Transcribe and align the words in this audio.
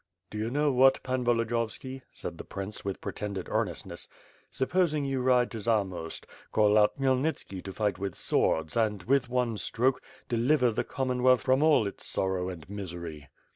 "Do 0.31 0.39
you 0.39 0.49
know 0.49 0.71
what. 0.71 1.03
Pan 1.03 1.23
Volodiyovski," 1.23 2.01
said 2.11 2.39
the 2.39 2.43
prince 2.43 2.83
with 2.83 3.01
pretended 3.01 3.47
earnestness, 3.51 4.07
"supposing 4.49 5.05
you 5.05 5.21
ride 5.21 5.51
to 5.51 5.59
Zamost, 5.59 6.25
call 6.51 6.75
out 6.75 6.97
Khmyelnitski 6.99 7.63
to 7.63 7.71
fight 7.71 7.99
with 7.99 8.15
swords 8.15 8.75
and, 8.75 9.03
with 9.03 9.29
one 9.29 9.57
stroke, 9.57 10.01
deliver 10.27 10.71
the 10.71 10.83
Commonwealth 10.83 11.41
from 11.41 11.61
all 11.61 11.85
its 11.85 12.03
sorrow 12.07 12.49
and 12.49 12.67
misery." 12.67 13.29